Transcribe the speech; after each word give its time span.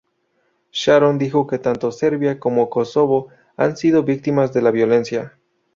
Sharon 0.71 1.19
dijo 1.19 1.45
que 1.45 1.59
tanto 1.59 1.91
Serbia 1.91 2.39
como 2.39 2.71
Kosovo 2.71 3.27
han 3.55 3.77
sido 3.77 4.01
víctimas 4.01 4.51
de 4.51 4.63
la 4.63 4.71
violencia. 4.71 5.37